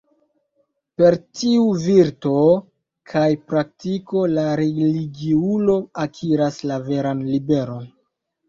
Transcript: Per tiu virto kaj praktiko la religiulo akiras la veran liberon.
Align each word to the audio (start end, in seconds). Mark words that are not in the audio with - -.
Per 1.01 1.17
tiu 1.41 1.67
virto 1.83 2.33
kaj 3.13 3.27
praktiko 3.51 4.25
la 4.33 4.47
religiulo 4.63 5.79
akiras 6.07 6.59
la 6.73 6.81
veran 6.89 7.23
liberon. 7.37 7.89